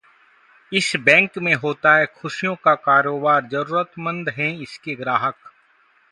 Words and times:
इस 0.71 0.91
बैंक 0.99 1.37
में 1.37 1.53
होता 1.55 1.93
है 1.95 2.05
खुशियों 2.15 2.55
का 2.55 2.73
कारोबार, 2.77 3.47
जरूरतमंद 3.47 4.29
हैं 4.29 4.51
इसके 4.59 4.95
ग्राहक 4.95 5.35